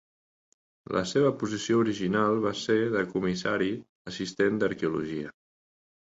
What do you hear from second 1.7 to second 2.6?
original va